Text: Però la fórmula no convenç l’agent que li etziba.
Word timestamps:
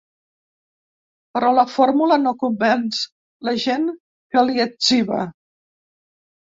Però 1.37 1.51
la 1.59 1.65
fórmula 1.73 2.19
no 2.23 2.33
convenç 2.45 3.05
l’agent 3.49 3.87
que 4.33 4.49
li 4.51 4.61
etziba. 4.69 5.25